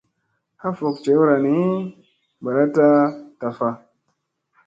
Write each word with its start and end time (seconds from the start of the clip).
Ha 0.61 0.69
fok 0.77 0.95
jewra 1.05 1.35
ni 1.45 1.57
balada 2.43 2.89
taffa. 3.39 3.69